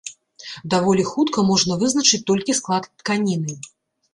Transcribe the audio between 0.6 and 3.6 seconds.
Даволі хутка можна вызначыць толькі склад тканіны.